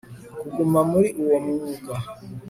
kuguma 0.41 0.79
muri 0.91 1.09
uwo 1.21 1.37
mwuga 1.45 1.93